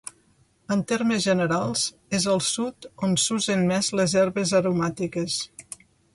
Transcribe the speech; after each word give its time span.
En 0.75 0.79
termes 0.91 1.19
generals, 1.25 1.83
és 2.21 2.25
al 2.33 2.41
Sud 2.47 2.89
on 3.09 3.15
s'usen 3.25 3.63
més 3.75 3.93
les 4.01 4.19
herbes 4.23 4.57
aromàtiques. 4.63 5.39